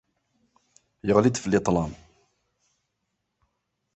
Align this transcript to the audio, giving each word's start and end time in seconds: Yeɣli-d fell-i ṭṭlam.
Yeɣli-d 1.07 1.39
fell-i 1.43 1.59
ṭṭlam. 1.61 1.91